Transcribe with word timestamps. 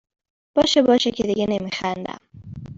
باشه 0.55 0.81
باشه 0.81 1.11
که 1.11 1.23
دیگه 1.23 1.45
نمیخندم 1.49 2.19